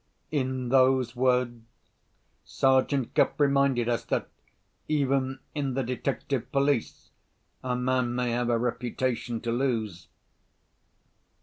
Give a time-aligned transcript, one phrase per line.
[0.31, 1.61] In those words
[2.43, 4.29] Sergeant Cuff reminded us that,
[4.87, 7.11] even in the Detective Police,
[7.63, 10.07] a man may have a reputation to lose.